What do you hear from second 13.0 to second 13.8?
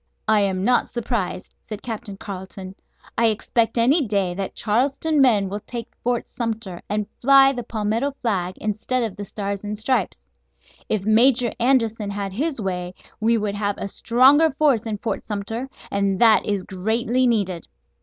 we would have